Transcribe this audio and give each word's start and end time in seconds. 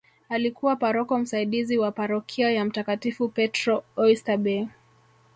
Alikuwa 0.29 0.75
paroko 0.75 1.17
msaidizi 1.19 1.77
wa 1.77 1.91
parokia 1.91 2.51
ya 2.51 2.65
mtakatifu 2.65 3.29
Petro 3.29 3.83
oysterbay 3.95 4.67